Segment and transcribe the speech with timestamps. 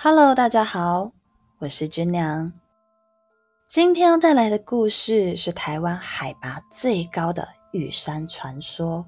[0.00, 1.10] Hello，大家好，
[1.58, 2.52] 我是君娘。
[3.66, 9.04] 今天要带来的故事是台湾海拔最高的玉山传说。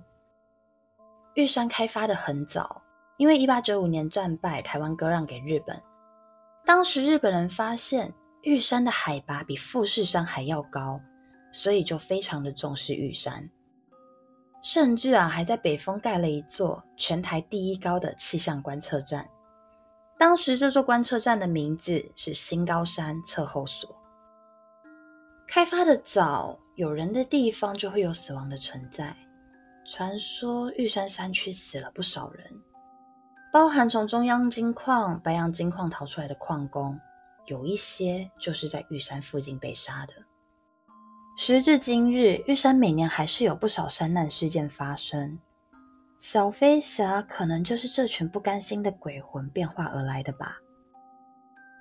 [1.35, 2.83] 玉山开发的很早，
[3.19, 5.81] 因为一八九五年战败，台湾割让给日本。
[6.65, 8.13] 当时日本人发现
[8.43, 11.01] 玉山的海拔比富士山还要高，
[11.53, 13.49] 所以就非常的重视玉山，
[14.61, 19.25] 甚至啊还在北峰盖了一座全台第一高的气象观测站。
[20.21, 23.89] 当时这座观测站的名字是新高山测候所。
[25.49, 29.17] 开发的早，有人的地方就会有死亡的存在。
[29.87, 32.45] 传说玉山山区死了不少人，
[33.51, 37.01] 包含从中央金矿、白洋金矿逃出来的矿工，
[37.47, 40.13] 有一些就是在玉山附近被杀的。
[41.39, 45.39] 时至今日，玉山每年还是有不少山难事件发生。
[46.21, 50.59] 小飞侠可能就是这群不甘心的鬼魂变化而来的吧？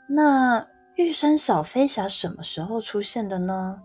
[0.08, 0.66] 那
[0.96, 3.84] 玉山小飞侠什么时候出现的呢？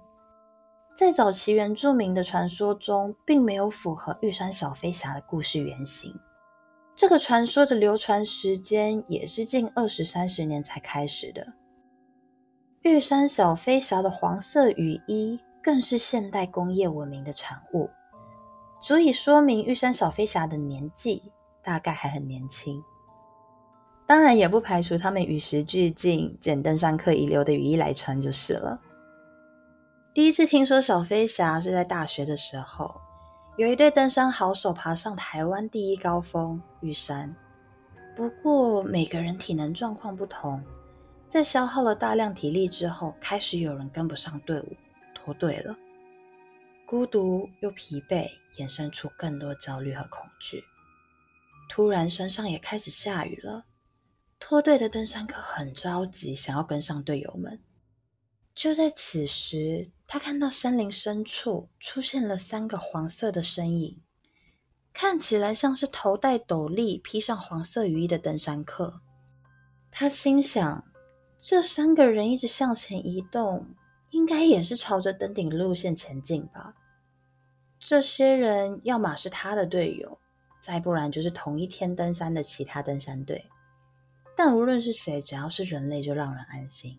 [0.96, 6.14] 在早期原住民的传说中，并没有符合玉山小飞侠的故事原型。
[6.94, 11.44] 这个传说的流传时间也是近二十三十年才开始的。
[12.82, 17.90] 玉山小飞侠的黄色雨衣更是现代工业文明的产物。
[18.84, 21.22] 足以说明玉山小飞侠的年纪
[21.62, 22.84] 大概还很年轻，
[24.06, 28.78] 当然也不排除他们与时俱进，捡登山客遗留的雨衣来穿就是了。
[30.12, 32.94] 第一次听说小飞侠是在大学的时候，
[33.56, 37.34] 有一对登山好手爬上台湾第一高峰玉山，
[38.14, 40.62] 不过每个人体能状况不同，
[41.26, 44.76] 在消耗了大量体力之后，开始有人跟不上队伍，
[45.14, 45.74] 脱队了。
[46.86, 50.62] 孤独又疲惫，衍生出更多焦虑和恐惧。
[51.68, 53.64] 突然，山上也开始下雨了。
[54.38, 57.60] 脱队的登山客很着急，想要跟上队友们。
[58.54, 64.02] 就在此时，他看到森林深处出现了三个黄色的身影，
[64.92, 69.00] 看起来像是头戴斗笠、披上黄色雨衣的登山客。
[69.90, 70.84] 他心想：
[71.38, 73.74] 这三个人一直向前移动。
[74.14, 76.72] 应该也是朝着登顶路线前进吧。
[77.80, 80.16] 这些人要么是他的队友，
[80.60, 83.44] 再不然就是同一天登山的其他登山队。
[84.36, 86.96] 但无论是谁，只要是人类，就让人安心。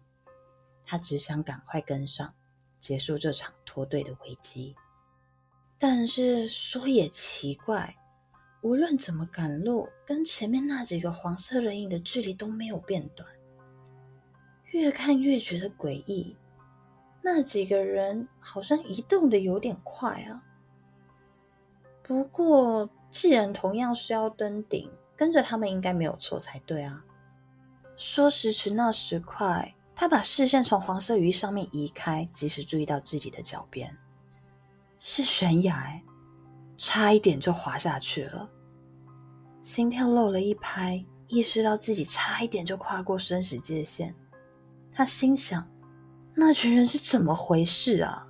[0.86, 2.34] 他只想赶快跟上，
[2.82, 4.76] 结束这场脱队的危机。
[5.80, 7.96] 但是说也奇怪，
[8.62, 13.26] 无论怎么赶路，跟前面那几个黄色人影的距离都没有变短。
[14.72, 16.36] 越看越觉得诡异。
[17.28, 20.44] 那几个人好像移动的有点快啊。
[22.04, 27.04] 不过，既然同样是要登顶，跟着他们应该没有错才对啊。
[27.98, 33.98] 说时迟，那时快，他把视线从黄色雨衣上面移开，及时注意到自己的脚边
[35.00, 36.00] 是悬崖，
[36.78, 38.48] 差一点就滑下去了。
[39.64, 44.14] 心跳漏了一拍，意识到自己差一点就跨过生死界限，
[44.92, 45.68] 他心想。
[46.36, 48.28] 那群人是怎么回事啊？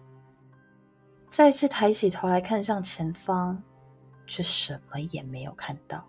[1.26, 3.62] 再次抬起头来看向前方，
[4.28, 6.06] 却什么也没有看到。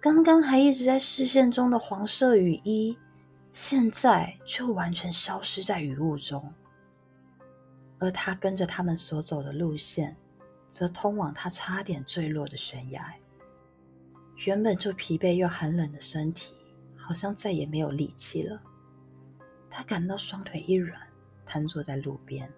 [0.00, 2.98] 刚刚还一直在视线中的黄色雨衣，
[3.52, 6.52] 现在就完全消失在雨雾中。
[8.00, 10.16] 而他跟着他们所走的路线，
[10.68, 13.14] 则通往他差点坠落的悬崖。
[14.44, 16.56] 原本就疲惫又寒冷的身体，
[16.96, 18.60] 好像再也没有力气了。
[19.72, 21.00] 他感到双腿一软，
[21.46, 22.48] 瘫坐在路边。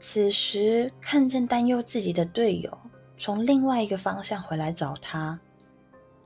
[0.00, 2.76] 此时看见担忧自己的队友
[3.16, 5.38] 从另外一个方向回来找他，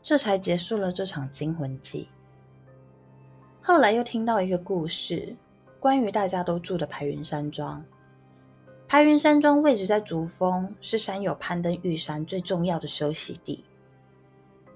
[0.02, 2.08] 这才结束了这场惊魂记。
[3.60, 5.36] 后来又听到一个故事，
[5.78, 7.84] 关于大家都住的排云山庄。
[8.88, 13.62] 排云山庄位置在竹峰，是山友攀登玉山最重要的休息地。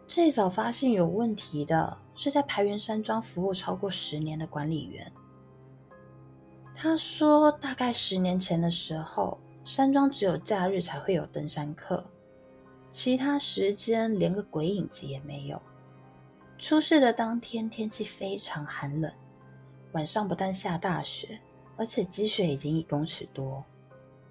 [0.06, 5.10] 最早发现有问题的是在排云山庄服务超过十年的管理员。
[6.74, 12.04] 他说，大概十年前的时候，山庄只有假日才会有登山客，
[12.90, 15.60] 其他时间连个鬼影子也没有。
[16.58, 19.12] 出事的当天天气非常寒冷，
[19.92, 21.40] 晚上不但下大雪，
[21.76, 23.64] 而且积雪已经一公尺多。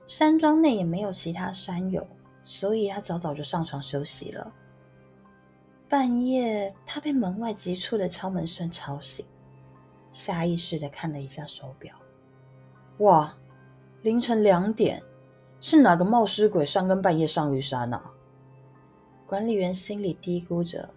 [0.08, 2.06] 山庄内也没有其他山友，
[2.44, 4.52] 所以他早早就上床休息了。
[5.92, 9.26] 半夜，他被门外急促的敲门声吵醒，
[10.14, 11.94] 下意识的看了一下手表，
[13.00, 13.36] 哇，
[14.02, 15.04] 凌晨两点，
[15.60, 18.02] 是哪个冒失鬼三更半夜上玉山啊？
[19.28, 20.90] 管理员心里嘀咕着，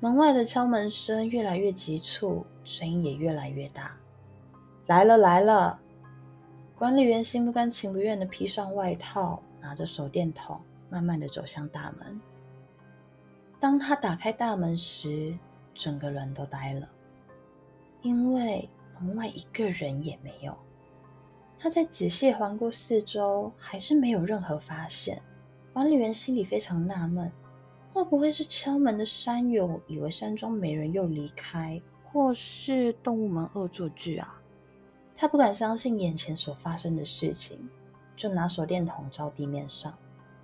[0.00, 3.96] 门外的敲门声越来越急促，声音也越来越大。
[4.88, 5.80] 来了来了！
[6.76, 12.20] 管理员心不甘情不愿的披上外套，拿着手电筒，慢慢的走向大门。
[13.60, 15.36] 当他打开大门时，
[15.74, 16.88] 整个人都呆了，
[18.00, 18.66] 因为
[18.98, 20.56] 门外一个人也没有。
[21.58, 25.20] 他在仔细环顾四周，还是没有任何发现。
[25.74, 27.30] 管理员心里非常纳闷：
[27.92, 31.78] 会不会是敲门的山友以为山庄没人又离开，
[32.10, 34.40] 或是动物们恶作剧啊？
[35.14, 37.68] 他不敢相信眼前所发生的事情，
[38.16, 39.94] 就拿手电筒照地面上，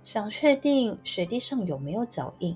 [0.03, 2.55] 想确定水地上有没有脚印。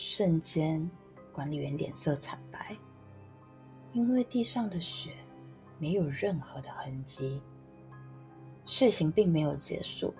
[0.00, 0.88] 瞬间，
[1.32, 2.76] 管理员脸色惨白，
[3.92, 5.10] 因为地上的雪
[5.76, 7.42] 没有任何的痕迹。
[8.64, 10.14] 事情并没有结束。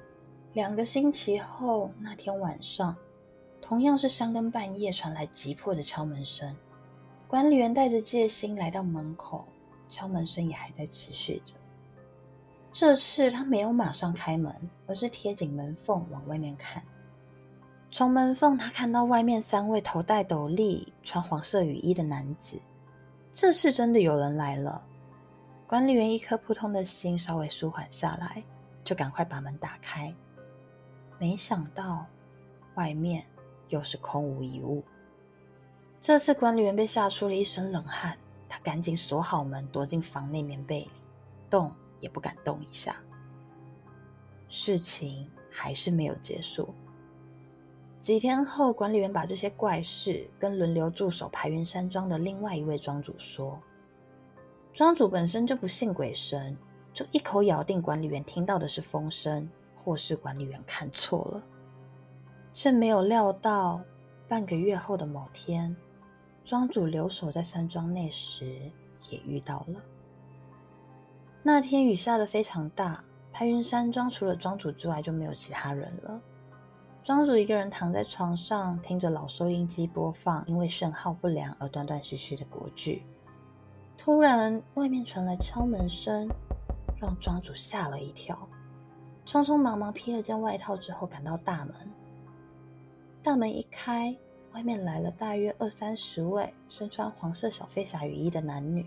[0.55, 2.97] 两个星期后，那天晚上，
[3.63, 6.57] 同样是三更半夜传来急迫的敲门声。
[7.29, 9.47] 管理员带着戒心来到门口，
[9.89, 11.55] 敲门声也还在持续着。
[12.73, 14.53] 这次他没有马上开门，
[14.89, 16.83] 而是贴紧门缝往外面看。
[17.91, 22.61] 从门缝，他看到外面三位头戴斗笠、穿黄色雨衣的男子。
[23.33, 24.83] 这次真的有人来了。
[25.67, 28.43] 管理员一颗扑通的心稍微舒缓下来，
[28.85, 30.15] 就赶快把门打开。
[31.19, 32.07] 没想到，
[32.75, 33.25] 外面
[33.69, 34.85] 又是空无一物。
[36.01, 38.17] 这次管理员被吓出了一身冷汗，
[38.49, 40.91] 他赶紧锁好门，躲进房内棉被里，
[41.51, 42.97] 动也不敢动一下。
[44.49, 46.73] 事情还是没有结束。
[48.01, 53.59] 几天后，管理员把这些怪事跟轮流驻守排云山庄的另外一位庄主说。
[54.73, 56.57] 庄主本身就不信鬼神，
[56.93, 61.43] 就一口咬定管理员听到的是风声，或是管理员看错了。
[62.53, 63.81] 却没有料到，
[64.29, 65.75] 半个月后的某天，
[66.45, 68.71] 庄主留守在山庄内时，
[69.11, 69.81] 也遇到了。
[71.43, 73.03] 那天雨下的非常大，
[73.33, 76.21] 排云山庄除了庄主之外就没有其他人了。
[77.09, 83.03] 庄主一个人躺在床上，听着老收音机播放因为讯号不良而断断续续的国剧。
[83.97, 86.29] 突然，外面传来敲门声，
[87.01, 88.39] 让庄主吓了一跳，
[89.25, 91.75] 匆匆忙忙披了件外套之后，赶到大门。
[93.23, 94.15] 大门一开，
[94.53, 98.87] 外面来了大约二三十位身穿黄色小飞侠雨衣的男女。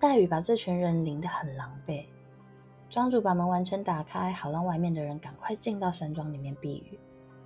[0.00, 2.06] 大雨把这群人淋得很狼狈。
[2.90, 6.98] 庄主把门完全打开，好让外面的人赶快进到山庄里面避雨。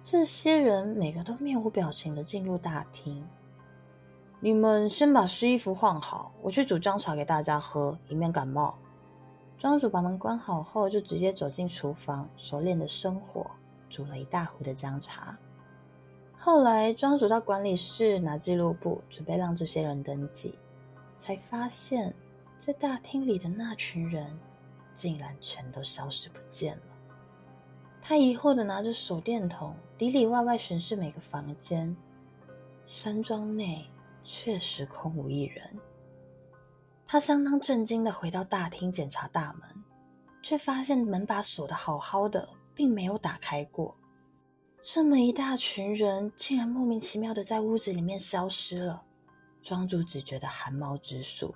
[0.02, 3.24] 这些人每个都面无表情的进入大厅。
[4.40, 8.78] 你们先把湿衣服换好，我去煮姜茶给大家喝，以免感冒。
[9.58, 13.50] 庄主把门关好后，就直接走进厨房，熟练的生火，
[13.90, 15.36] 煮了一大壶的姜茶。
[16.34, 20.58] 后来，庄主到管理室拿记录簿，准备让这些人登记，
[21.14, 22.14] 才发现，
[22.58, 24.26] 在大厅里的那群人，
[24.94, 26.82] 竟然全都消失不见了。
[28.00, 31.94] 他疑惑的拿着手电筒，里里外外巡视每个房间，
[32.86, 33.86] 山庄内。
[34.22, 35.78] 确实空无一人。
[37.06, 39.62] 他相当震惊的回到大厅检查大门，
[40.42, 43.96] 却发现门把锁的好好的，并没有打开过。
[44.78, 49.02] 这么一大群人，竟然莫名其妙的在屋子里面消失了。
[49.62, 51.54] 庄主只觉得寒毛直竖，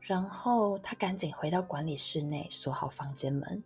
[0.00, 3.64] 然后他赶紧回到管理室内，锁好房间门，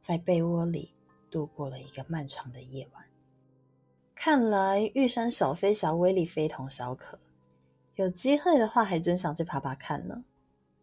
[0.00, 0.94] 在被窝里
[1.30, 3.05] 度过了一个漫长的夜晚。
[4.16, 7.20] 看来玉山小飞侠威力非同小可。
[7.94, 10.24] 有机会的话，还真想去爬爬看呢。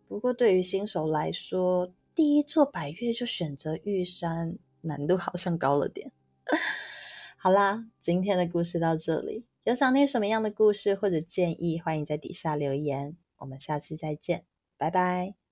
[0.08, 6.12] 不过对于新手来说，第一座百越就选择玉山，难度好像高了点。
[7.36, 9.46] 好啦，今天的故事到这里。
[9.63, 13.18] 有想听什么样的故事或者建议，欢迎在底下留言。
[13.38, 14.46] 我们下次再见，
[14.78, 15.42] 拜拜。